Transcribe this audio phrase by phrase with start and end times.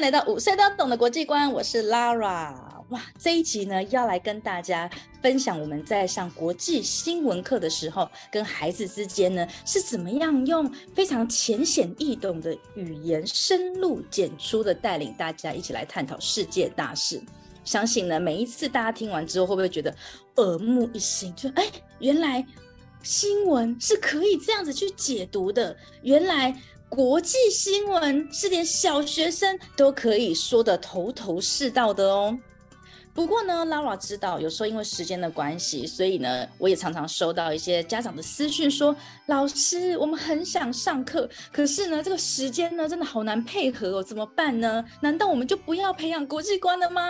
[0.00, 2.54] 迎来到五岁都懂的国际观，我是 Lara。
[2.88, 4.88] 哇，这一集呢要来跟大家
[5.20, 17.20] 分享我们在上国际新闻课的时候，跟孩子之间呢是怎么样用非常浅显易懂的语言，深入浅出的带领大家一起来探讨世界大事。
[17.62, 19.94] 相信呢，每一次大家听完之后，会不会觉得
[20.36, 21.34] 耳目一新？
[21.34, 21.66] 就哎，
[21.98, 22.42] 原来
[23.02, 26.56] 新闻是可以这样子去解读的，原来。
[26.90, 32.36] 国际新闻是连小学生都可以说的头头是道的哦。
[33.14, 38.94] 不过呢，Lara 知道有时候因为时间的关系，所以呢，我也常常收到一些家长的私讯说
[39.26, 44.84] ：“老师，我们很想上课，可是呢，这个时间呢真的好难配合哦，怎么办呢？
[45.00, 47.02] 难道我们就不要培养国际观了吗？”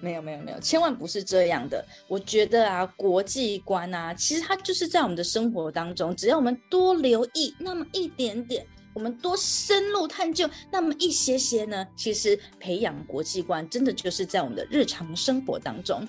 [0.00, 1.84] 没有，没有，没有，千万不是这样的。
[2.08, 8.66] 我觉得啊，国际观啊，其实它就是在我们的生活当中，只要我们多留意那么一点点。
[8.96, 11.86] 我们多深入探究那么一些些呢？
[11.94, 16.08] 其实培养国际观，真的就是在我们的日常生活当中。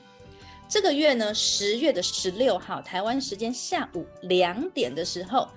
[0.69, 5.49] 这个月呢，十月的十六号，台湾时间下午两点的时候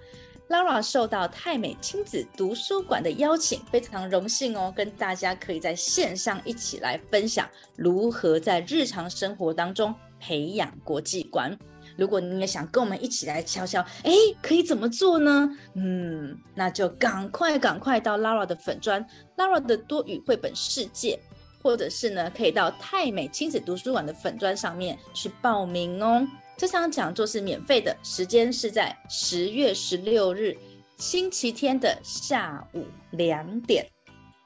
[0.48, 11.56] ，Laura 受到泰美亲子读书馆的邀请，非常荣幸哦，跟大家可以在线上一起来分享如何在日常生活当中培养国际观。
[12.00, 15.48] 如果你也想跟我们一起来敲敲，哎，可以怎么做呢？
[15.74, 19.06] 嗯，那就赶快赶快到 Lara 的粉砖
[19.36, 21.20] ，Lara 的多语绘本世界，
[21.62, 26.26] 或者是呢，可以到泰美亲子读书馆的粉砖上面去报名哦。
[26.56, 30.56] 这场讲座是免费的，时间是在十月十六日
[30.96, 33.86] 星期天的下午两点。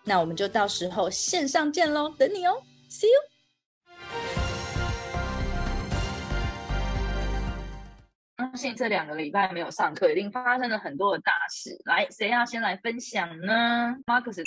[0.05, 2.53] 那我们就到时候线上见喽，等你哦
[2.91, 3.34] ，See you。
[8.37, 11.81] 相信这两个礼拜没有上课，一定发生了很多的大事。
[11.85, 14.43] 来，谁要先来分享呢？Marcus。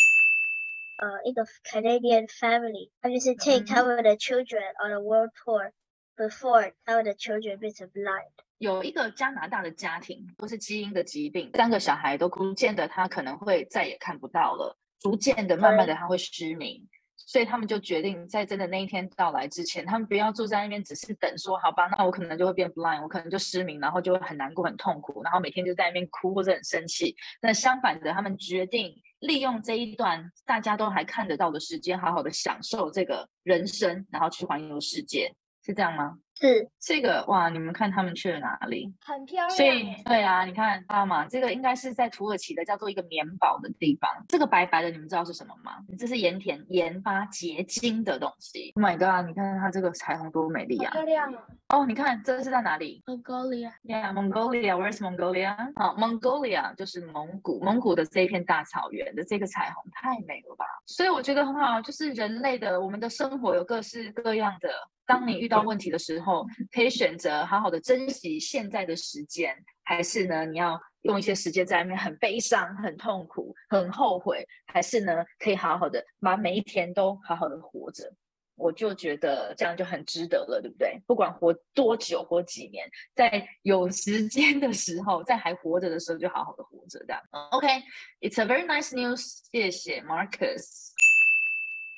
[0.98, 5.72] 呃，一个 Canadian family，他就是 take 他们的 children on a world tour
[6.18, 8.32] before 他们的 children become blind。
[8.58, 16.86] 有一个加拿大的家庭，都是基因的疾病，三个小孩都逐渐的，他可能会再也看不到了，逐渐的，慢慢的，他会失明。
[17.28, 27.14] 所以他们就决定在真的那一天到来之前，他们不要坐在那边，只是等说好吧，那我可能就会变 blind，我可能就失明，然后就会很难过、很痛苦，然后每天就在那边哭或者很生气。
[27.42, 35.36] 那相反的，他们决定利用这一段大家都还看得到的时间，好好的享受这个人生，然后去环游世界，
[35.66, 36.18] 是这样吗？
[36.40, 37.50] 是这个哇！
[37.50, 38.94] 你们看他们去了哪里？
[39.02, 39.50] 很漂亮。
[39.50, 41.26] 所以对啊，你看知道吗？
[41.28, 44.10] 这个应该是在土耳其的，叫做一个棉堡的地方。
[44.28, 45.78] 这个白白的，你们知道是什么吗？
[45.98, 48.72] 这是盐田研发结晶的东西。
[48.76, 49.28] Oh my god！
[49.28, 50.92] 你看它这个彩虹多美丽啊！
[50.92, 51.42] 漂亮啊！
[51.70, 53.72] 哦，你看这是在哪里？Mongolia。
[53.84, 54.76] Yeah，Mongolia。
[54.76, 55.56] Where's Mongolia？
[55.76, 57.60] 好，Mongolia 就是蒙古。
[57.64, 60.66] 蒙古的这一片大草原的这个彩虹太美了吧！
[60.86, 64.70] 所以我觉得很好，就是人类的我们的生活有各式各样的。
[65.08, 78.14] 当你遇到问题的时候，可以选择好好的珍惜现在的时间，还是呢，你要用一些时间在外面很悲伤、很痛苦、很后悔，还是呢，可以好好的把每一天都好好的活着？
[78.56, 81.00] 我就觉得这样就很值得了，对不对？
[81.06, 87.22] 不管活多久、活几年，在有时间的时候，在还活着的时候，就好好的活着，这样。
[87.52, 89.42] OK，It's a very nice news。
[89.52, 90.97] 谢谢 Marcus。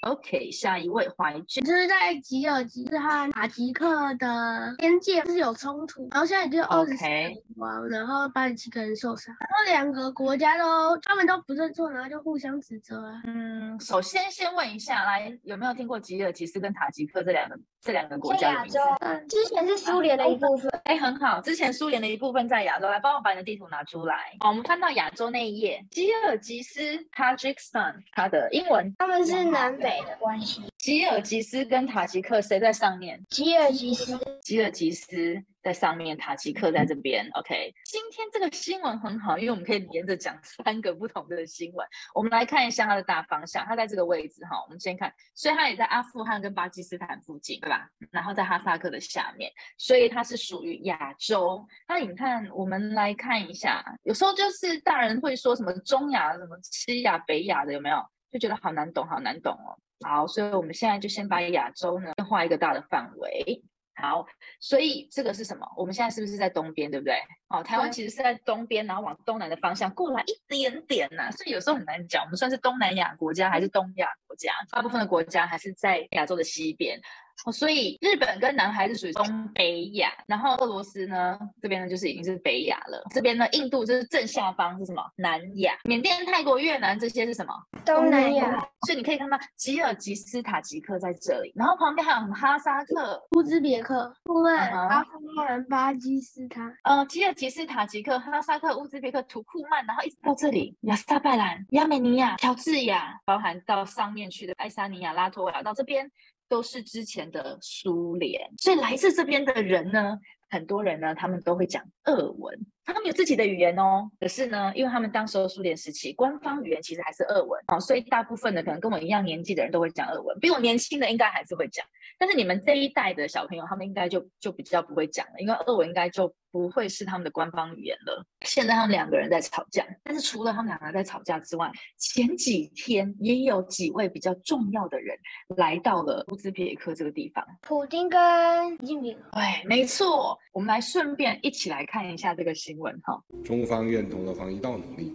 [0.02, 13.22] OK，下一位怀君，就是在吉尔吉斯和塔吉克的边界是有冲突，然后现在已经二十人亡，然后八十七个人受伤，然后两个国家都他们都不认错，然后就互相指责啊。
[13.26, 18.80] 嗯，首先先问一下，来有没有听过吉尔吉斯跟塔吉克这两个这两个国家的名字？
[19.02, 20.72] 嗯，之前是苏联的一部分。
[20.86, 22.88] 哎，很好，之前苏联的一部分在亚洲。
[22.88, 24.16] 来，帮我把你的地图拿出来。
[24.40, 26.80] 好，我们翻到亚洲那一页，吉尔吉斯
[27.12, 28.96] （Tajikistan），它的英文。
[28.98, 29.89] 他们是南北。
[30.08, 33.24] 的关系，吉尔吉斯跟塔吉克谁在上面？
[33.30, 37.30] 吉尔吉斯，吉尔吉斯在上面，塔吉克在这边。
[37.34, 41.86] OK，今天这个新闻很好，因为我们可以连着讲三个不同的新闻。
[42.14, 44.62] 我们来看一下它的大方向，它在这个位置哈。
[44.64, 47.88] 我们先看，所以它也在阿富汗跟巴基斯坦附近，对吧？
[48.12, 51.66] 然后在哈萨克的下面，所以它是属于亚洲。
[51.88, 57.98] 那你看，我们来看一下，有时候就是大人会说什么中亚、什么西亚、北亚的，有没有？
[58.32, 59.78] 就觉得好难懂，好难懂哦。
[60.08, 63.64] 好，所以我们现在就先把亚洲呢画一个大的范围。
[63.96, 64.26] 好，
[64.60, 65.68] 所以这个是什么？
[65.76, 67.16] 我们现在是不是在东边，对不对？
[67.50, 71.32] 哦，台湾其实是在东边，然后往东南的方向过来一点点呐。
[71.32, 74.54] 所以有时候很难讲，我们算是东南亚国家还是东亚国家？
[74.72, 77.00] 大部分的国家还是在亚洲的西边。
[77.46, 83.02] 哦，所以日本跟南海是属于东北亚，然后俄罗斯呢这边呢就是已经是北亚了。
[83.12, 85.02] 这边呢，印度就是正下方是什么？
[85.16, 85.74] 南亚。
[85.86, 87.54] 缅甸、泰国、越南这些是什么？
[87.86, 88.60] 东南亚。
[88.86, 96.74] 所以你可以看到吉尔吉斯塔吉克在这里，然后旁边还有什么哈萨克、乌兹别克、库曼、阿富汗、巴基斯坦。
[96.84, 106.12] 呃，吉尔吉斯塔吉克、哈萨克、乌兹别克、土库曼，然后一直到这里，亚萨拜兰、亚美尼亚、乔治亚，包含到上面去的爱沙尼亚、拉脱维亚，到这边。
[106.50, 110.18] 都是之前的苏联，所以来自这边的人呢，
[110.50, 112.60] 很多人呢，他们都会讲俄文。
[112.86, 121.86] 他们有自己的语言哦，可是呢，因为他们当时候苏联时期官方语言其实还是俄文哦，所以大部分的可能跟我一样年纪的人都会讲俄文，比我年轻的应该还是会讲。
[122.18, 128.26] 但是你们这一代的小朋友，他们应该就就比较不会讲了，因为俄文应该就不会是他们的官方语言了。
[128.42, 135.16] 现在他们两个人在吵架，但是除了他们两个人在吵架之外，前几天也有几位比较重要的人
[135.56, 139.18] 来到了乌兹别克这个地方，普京跟习近平。
[139.32, 143.22] 对，没错，我们来顺便一起来看一下这个新闻哈。
[143.44, 145.14] 中方愿同俄方一道努力，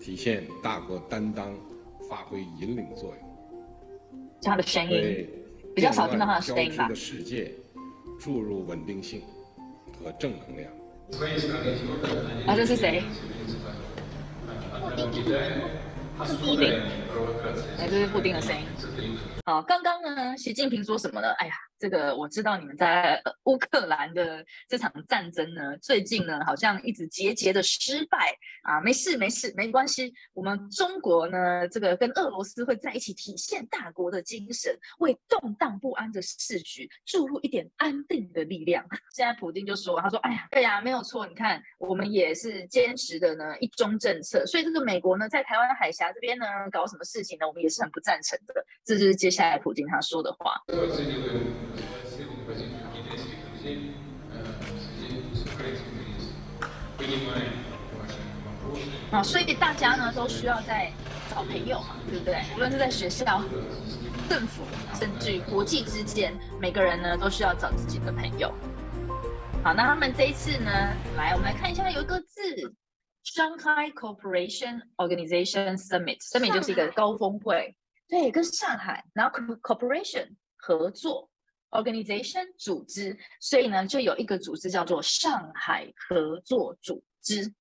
[0.00, 1.52] 体现大国担当，
[2.08, 3.28] 发挥引领作用。
[4.42, 5.28] 他的声音
[5.74, 6.88] 比较少听到他的声音吧。
[6.88, 7.52] 的世界
[8.18, 9.22] 注入稳定性
[10.02, 10.70] 和正能量。
[12.46, 13.02] 啊，这是谁？
[16.16, 17.01] 布丁。
[17.78, 18.66] 哎，这是布丁的声音。
[19.44, 21.28] 好，刚刚呢，习近平说什么呢？
[21.38, 21.54] 哎呀。
[21.82, 28.32] 这个我知道，你们在乌克兰的这场战争呢，最近呢好像一直节节的失败
[28.62, 28.80] 啊。
[28.80, 30.14] 没事没事，没关系。
[30.32, 38.86] 我们中国呢，这个跟俄罗斯会在一起，体现大国的精神，为动荡不安的世局注入一点安定的力量。
[39.12, 41.26] 现在普京就说，他说：“哎呀，对呀，没有错。
[41.26, 44.46] 你看，我们也是坚持的呢一中政策。
[44.46, 48.54] 所以这个美国呢，在台湾海峡这边呢搞什么事情呢，我们也是很不赞成的。
[48.84, 50.62] 这就是接下来普京他说的话。”
[59.10, 60.90] 啊，所以大家呢都需要在
[61.28, 62.42] 找朋友嘛，对不对？
[62.56, 63.42] 无论是在学校、
[64.26, 64.62] 政府，
[64.98, 68.50] 甚至于国际之间，每个人呢都需要找自己的朋友。
[69.62, 70.70] 好，那他们这一次呢，
[71.14, 72.31] 来我们来看一下，有一个字
[73.34, 77.76] ，Shanghai Cooperation Organization Summit，Summit 就是一个高峰会，
[78.08, 81.28] 对，跟上海，然后 Cooperation 合作。
[81.72, 87.54] Organization 组织，所以呢，就有一个组织叫做上海合作组织。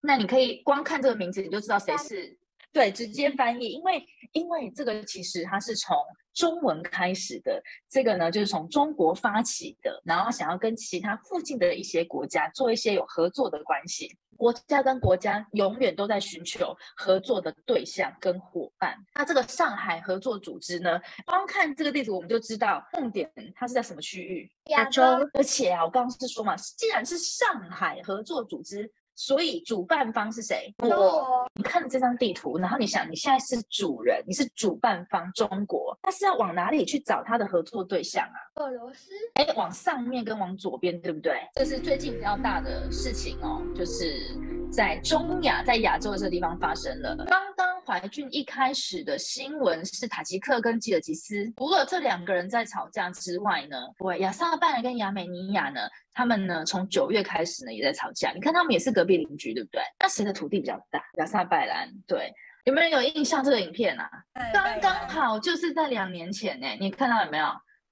[0.00, 2.38] 那你可以光看这个名字，你就知道谁是
[2.72, 5.96] 对直接翻译，因为因为这个其实它是从
[6.32, 14.16] 中文开始的，这个呢就是从中国发起的，然后想要跟其他附近的一些国家做一些有合作的关系。
[14.36, 18.96] 国家跟国家永远都在寻求合作的对象跟伙伴。
[19.14, 20.98] 那这个上海合作组织呢？
[21.26, 24.50] 光看这个地图，我们就知道重点它是在什么区域？
[24.70, 25.02] 亚洲。
[25.34, 28.90] 而且啊，我刚刚是说嘛，既然是上海合作组织。
[29.20, 30.74] 所以主办方是谁？
[30.78, 31.46] 我。
[31.52, 38.38] 你看这张地图，然后你想，你现在是主人，你是主办方中国，他是要往哪里去找他的合作对象啊？
[38.54, 39.10] 俄罗斯。
[39.34, 41.34] 哎，往上面跟往左边，对不对？
[41.56, 44.38] 这是最近比较大的事情哦，就是
[44.70, 47.16] 在中亚，在亚洲的这个地方发生了。
[47.26, 55.80] 刚刚怀俊一开始的新闻是塔吉克跟吉尔吉斯，除了这两个人在吵架之外呢，对，亚萨拜兰跟亚美尼亚呢？
[56.12, 58.30] 他们呢，从九月开始呢，也在吵架。
[58.32, 59.82] 你看，他们也是隔壁邻居，对不对？
[59.98, 61.02] 那谁的土地比较大？
[61.18, 61.88] 亚萨拜兰。
[62.06, 62.32] 对，
[62.64, 64.08] 有没有人有印象这个影片啊？
[64.54, 67.46] 刚刚好就是在两年前呢，你看到有没有？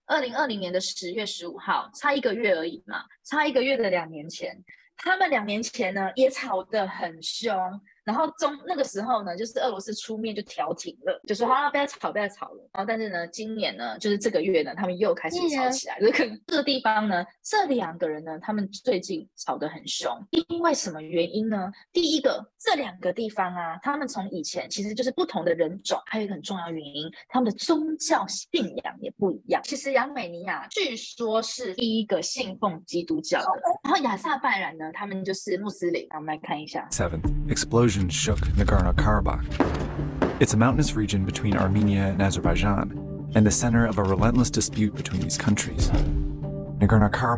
[0.06, 4.56] 二零二零年的十月十五号，差一个月而已嘛，差一个月的两年前，
[4.98, 7.56] 他们两年前呢也吵得很凶。
[8.08, 12.70] 然后中那个时候呢，就是俄罗斯出面就调停了，就说好不要吵，不要吵了。
[12.72, 15.98] 然后但是呢，今年呢，就是这个月呢，他们又开始吵起来。
[16.10, 21.70] 可能这个地方呢，这两个人呢，他们最近吵得很凶，因为什么原因呢？
[21.92, 29.60] 第一个，这两个地方啊，他们从以前其实就是不同的人种，还有一个很重要原因，他们的宗教信仰也不一样。
[29.64, 36.06] 其实亚美尼亚据说是第一个信奉基督教的，然后亚萨拜然呢，他们就是穆斯林。
[36.14, 36.88] 我们来看一下。
[36.90, 37.97] Seven explosion.
[38.06, 40.40] Shook Nagorno Karabakh.
[40.40, 44.94] It's a mountainous region between Armenia and Azerbaijan, and the center of a relentless dispute
[44.94, 45.90] between these countries.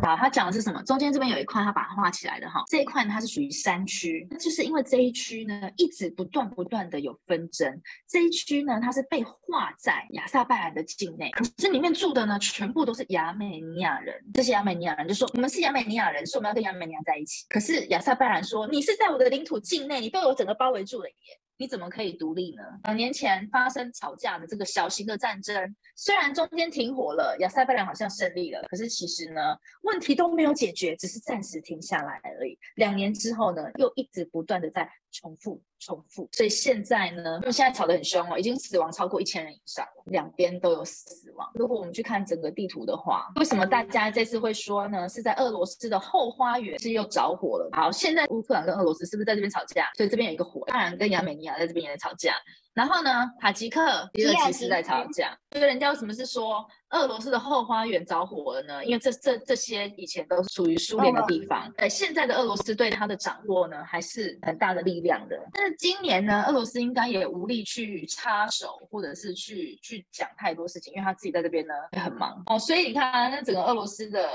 [0.05, 0.81] 好，他讲的是什么？
[0.83, 2.63] 中间这边有一块，他把它画起来的哈。
[2.67, 7.81] 这一块呢，它是属于山区，那就是因为这一区呢，一直不断不断的有纷争。
[8.07, 14.15] 这一区呢，它是被划在亚萨拜兰的境内，可是里面住的呢，全部都是亚美尼亚人。
[14.33, 21.15] 这些亚美尼亚人就说：“我们是亚美尼亚人，说我们要跟亚美尼亚在一起。”可是亚萨拜兰说：“你是在我的领土境内，你被我整个包围住了耶。”
[21.61, 22.63] 你怎么可以独立呢？
[22.85, 32.57] 两年前发生吵架的这个小型的战争，虽然中间停火了，亚塞拜然好像胜利了，可是其实呢，问题都没有解决，只是暂时停下来而已。
[32.77, 35.61] 两年之后呢，又一直不断的在重复。
[35.83, 41.49] 重复，所以现在呢，他们现在吵得很凶哦，已经死亡超过一千人以上了，两边都有死亡。
[41.55, 45.09] 如果我们去看整个地图的话，为什么大家这次会说呢？
[45.09, 47.67] 是在俄罗斯的后花园是又着火了？
[47.71, 49.89] 好，现在乌克兰跟俄罗斯是不是在这边吵架？
[49.97, 52.35] 所以这边有一个火，当然跟亚美尼亚在这边也在吵架。
[52.75, 55.35] 然后呢，塔吉克也有骑士在吵架。
[55.49, 58.83] 这个人家为什么是说俄罗斯的后花园着火了呢？
[58.85, 65.37] 因为这这这些以前都是属于苏联的地方，呃，现在的俄罗斯对它的掌握呢还是很大的力量的。
[65.53, 72.59] 但是今年呢，俄罗斯应该也无力去插手，或者是去去讲太多事情，因为他自己在这边呢也很忙哦。
[72.59, 74.29] 所以你看，那整个俄罗斯的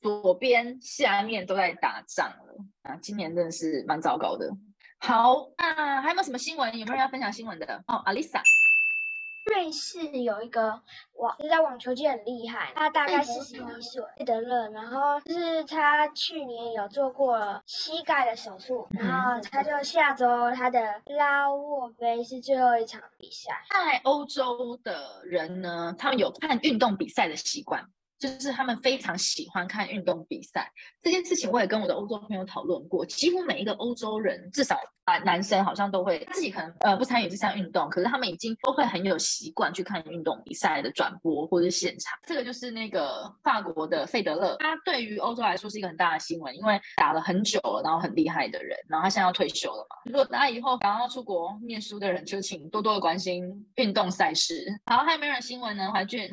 [0.00, 2.96] 左边、下面都在打仗了啊！
[3.02, 4.50] 今年真的是蛮糟糕的。
[4.98, 6.70] 好，那还有没有什么新闻？
[6.78, 7.84] 有没有人要分享新闻的？
[7.86, 8.42] 哦，阿丽莎，
[9.52, 10.80] 瑞士有一个
[11.14, 23.64] 网，就是在网球界很厉害，他大概四十一岁，费德勒，然后就是他去年有做过膝盖的手术，然后他就下周他的拉沃杯是最后一场比赛。
[23.70, 27.88] 在欧洲的人呢，他们有看运动比赛的习惯。
[28.20, 30.70] 就是他们非常喜欢看运动比赛
[31.02, 33.04] 这件事情，我也跟我的欧洲朋友讨论过。
[33.06, 42.18] 几乎每一个欧洲人，至少啊男生好像都会自己可能呃不参与这项运动，可是他们已经都会很有习惯去看运动比赛的转播或者现场。
[42.26, 49.96] 这个就是那个法国的费德勒，他对于欧洲来说是一个很大的新闻，因为打了很久了，然后很厉害的人，然后他现在要退休了嘛。
[50.04, 54.66] 如果大家以后想要出国念书的人，就请多多的关心运动赛事。
[54.84, 55.90] 好，还有没有新闻呢？
[55.90, 56.28] 怀俊。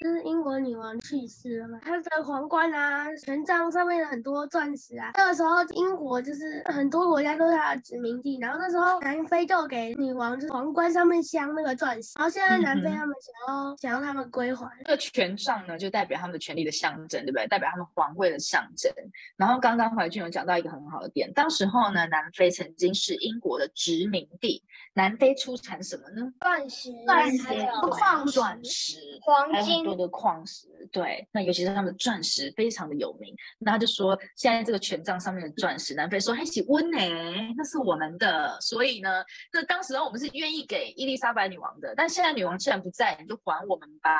[0.00, 17.48] 就是英国女王去世了嘛，她的皇冠啊、权杖上面的很多钻石啊，那个时候英国就是很多国家都是她的殖民地，然后那时候南非就给女王就是皇冠上面镶那个钻石，然后现在南非他们想要想要他们归还这个权杖呢，就代表他们的权力的象征，对不对？
[17.48, 18.92] 代表他们皇位的象征。
[19.36, 24.62] 然后刚刚怀俊有讲到一个很好的点，当时候呢，南非曾经是英国的殖民地，
[24.94, 26.32] 南非出产什么呢？
[26.38, 27.44] 钻石、钻石、
[27.90, 29.87] 矿钻石、黄金。
[29.96, 33.34] 多的矿石，对，那尤其是他们的钻石非常的有名。
[33.58, 36.98] 那他就说，现在这个权杖上面的钻石，南非说嘿喜温呢，
[37.56, 38.60] 那是我们的。
[38.60, 44.10] 所以呢，那当时我们是愿意给伊丽莎白女王的，但现在女王既然不在，你就还我们吧。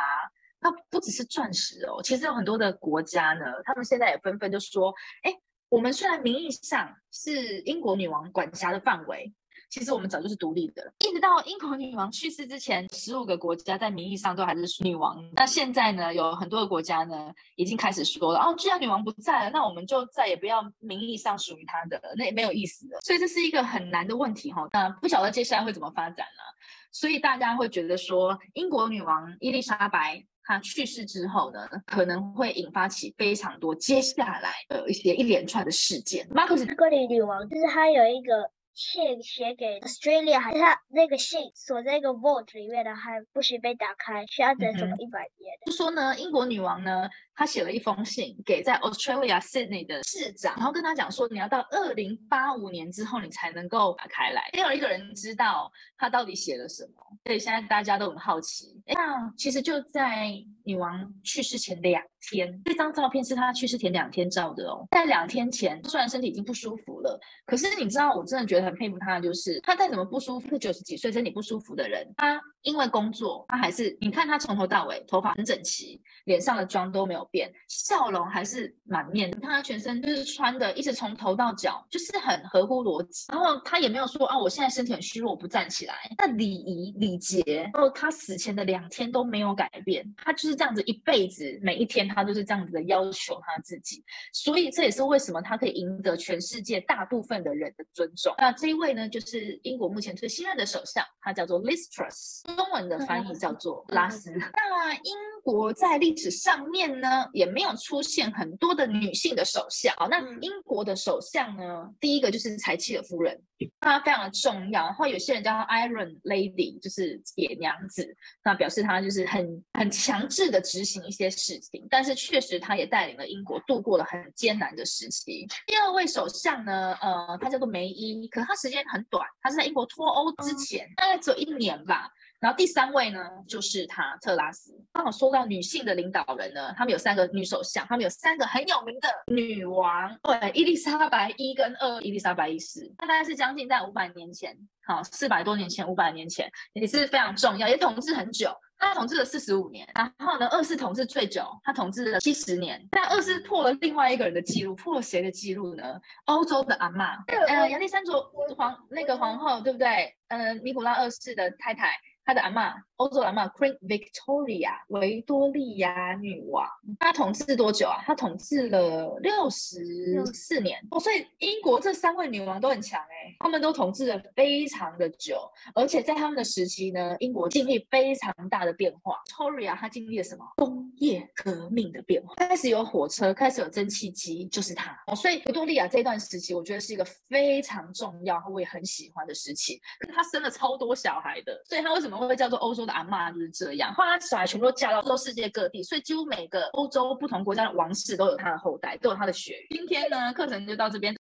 [0.61, 5.33] 那不只是钻石哦，其实有很多的国家呢，他们现在也纷纷就说，哎，
[5.69, 9.33] 我们虽然名义上是英国女王管辖的范围。
[9.71, 15.23] 其实我们早就是独立的，一直到英国女王去世之前，十五个国家在名义上都还是女王。
[15.35, 22.99] 那现在呢，有很多的国家呢，已经开始说了，哦，既然女王不在了，那我们就再也不要名义上属于她的，那也没有意思了。
[23.03, 24.67] 所以这是一个很难的问题哈。
[24.73, 26.43] 那不晓得接下来会怎么发展呢？
[26.91, 36.27] 所以大家会觉得说，英国女王伊丽莎白她去世之后呢，可能会引发起非常多接下来的一些一连串的事件。
[36.31, 38.51] 马克思格里女王就是她有一个。
[38.79, 45.53] 信写给 Australia，还是他那个信锁在一个 vault 里面的，还不许被打开，需要等什么一百年？
[45.67, 54.49] 就说呢，英国女王呢，她写了一封信给在 Australia Sydney 的市长，然后跟他讲说，你要到二零八五年之后，你才能够打开来。
[54.53, 58.81] 没有一个人知道他到底写了什么，所以现在大家都很好奇。
[58.87, 60.33] 那其实就在
[60.65, 64.87] 女王去世前两天，这张照片是她去世前两天照的哦。
[64.93, 68.68] 在两天前，虽然身体已经不舒服了，可是你知道，我真的觉得。
[68.69, 79.31] 很佩服他的就是，他再怎么不舒服，九十几岁身体不舒服的人，他因为工作，他还是你看他从头到尾头发很整齐，脸上的妆都没有变，笑容还是满面。
[79.31, 79.39] 的。
[79.41, 83.27] 他全身就是穿的，一直从头到脚就是很合乎逻辑。
[83.33, 85.95] 然后他也没有说啊，我现在身体很虚弱，我不站起来。
[86.19, 94.03] 那礼仪礼节，然后他死前的两天都没有改变，他就是这样子一辈子，每一天他都是这样子的要求他自己。
[94.33, 98.35] 所以这也是为什么他可以赢得全世界大部分的人的尊重。
[98.39, 104.33] 那这一位呢，就是英国目前最新任的首相，他叫做 Liz Truss，中文的翻译叫做拉斯。
[104.33, 109.95] 那英国在历史上面呢，也没有出现很多的女性的首相。
[109.97, 113.41] 好，那英国的首相呢，第一个就是柴契尔夫人，
[113.81, 114.87] 她非常的重要。
[114.87, 121.87] 然后有些人叫她 Iron Lady，就是铁娘子，那表示她就是很很强制的执行一些事情。
[121.89, 125.47] 但是确实，她也带领了英国度过了很艰难的时期。
[125.67, 132.09] 第二位首相呢，呃，她叫做梅伊，可她时间很短，她是在英国脱欧之前，大概只有一年吧。
[132.41, 134.73] 然后第三位呢，就是她特拉斯。
[134.93, 148.55] 刚好说到女性的领导人呢，他们有三个女首相，他们有三个很有名的女王，对，伊丽莎白一跟二，伊丽莎白一世，那大概是将近在五百年前，好，四百多年前，五百年前也是非常重要，也统治很久。
[148.79, 152.81] 他统治了四十五年，然后呢，二世统治最久，他统治了七十年。
[152.91, 155.83] 但二世破了另外一个人的记录，破了谁的记录呢？
[156.27, 157.17] 欧洲的阿妈，
[157.49, 158.23] 呃，亚历山卓
[158.57, 160.15] 皇那个皇后，对不对？
[160.29, 161.91] 呃，尼古拉二世的太太。
[162.29, 166.69] 他的阿妈，欧洲阿妈 Queen Victoria 维多利亚女王，
[167.01, 168.03] 她统治多久啊？
[168.05, 171.01] 她统治了六十四年哦。
[171.01, 175.41] 所以英国这三位女王都很强哎，她们都统治了非常的久，
[175.75, 179.15] 而且在他们的时期呢，英国经历非常大的变化。
[179.31, 180.45] Victoria 她经历了什么？
[180.57, 185.17] 工业革命的变化，开始有火车，开始有蒸汽机，就是她哦。
[185.17, 189.81] 所以维多利亚这段时期，我觉得是一个非常重要，我也很喜欢的时期。
[189.99, 192.18] 可是她生了超多小孩的，所以她为什么？
[192.27, 199.55] 会叫做欧洲的阿妈就是这样，后来小孩全部都嫁到欧洲世界各地，所以几乎每个欧洲不同国家的王室都有他的后代，都有他的血。
[199.71, 201.15] 今天呢，课程就到这边。